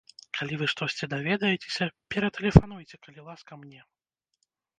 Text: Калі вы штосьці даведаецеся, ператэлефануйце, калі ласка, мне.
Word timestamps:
Калі 0.37 0.53
вы 0.61 0.69
штосьці 0.71 1.09
даведаецеся, 1.13 1.85
ператэлефануйце, 2.15 2.95
калі 3.05 3.19
ласка, 3.29 3.51
мне. 3.61 3.81